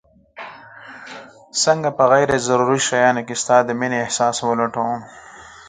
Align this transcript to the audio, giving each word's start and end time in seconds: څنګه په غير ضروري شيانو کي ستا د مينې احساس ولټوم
څنګه 1.63 1.89
په 1.97 2.03
غير 2.11 2.29
ضروري 2.47 2.79
شيانو 2.87 3.21
کي 3.27 3.35
ستا 3.41 3.55
د 3.67 3.69
مينې 3.79 3.97
احساس 4.05 4.35
ولټوم 4.41 4.99